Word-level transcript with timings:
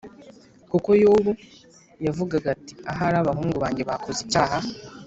kuko 0.71 0.89
yobu 1.03 1.31
yavugaga 2.05 2.47
ati 2.55 2.73
“ahari 2.91 3.15
abahungu 3.19 3.57
banjye 3.63 3.83
bakoze 3.89 4.19
icyaha, 4.25 4.57